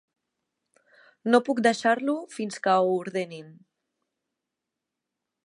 No 1.33 1.39
puc 1.49 1.61
deixar-lo 1.67 2.15
fins 2.37 2.59
que 2.65 2.75
ho 2.79 2.91
ordenin. 3.03 3.53